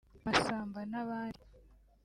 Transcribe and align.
Masamba 0.25 0.81
n’abandi 0.91 1.43